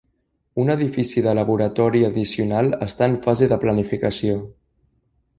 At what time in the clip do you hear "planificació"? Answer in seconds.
3.65-4.39